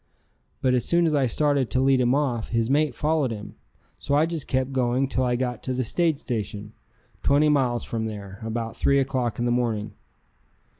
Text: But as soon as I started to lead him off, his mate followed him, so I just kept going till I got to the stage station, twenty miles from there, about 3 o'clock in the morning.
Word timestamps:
But 0.63 0.73
as 0.73 0.83
soon 0.83 1.05
as 1.05 1.13
I 1.13 1.27
started 1.27 1.69
to 1.69 1.79
lead 1.79 2.01
him 2.01 2.15
off, 2.15 2.49
his 2.49 2.71
mate 2.71 2.95
followed 2.95 3.29
him, 3.29 3.53
so 3.99 4.15
I 4.15 4.25
just 4.25 4.47
kept 4.47 4.71
going 4.73 5.07
till 5.07 5.23
I 5.23 5.35
got 5.35 5.61
to 5.61 5.73
the 5.73 5.83
stage 5.83 6.17
station, 6.17 6.73
twenty 7.21 7.49
miles 7.49 7.83
from 7.83 8.07
there, 8.07 8.39
about 8.41 8.75
3 8.75 8.97
o'clock 8.97 9.37
in 9.37 9.45
the 9.45 9.51
morning. 9.51 9.93